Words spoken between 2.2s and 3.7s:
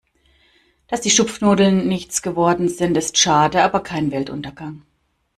geworden sind, ist schade,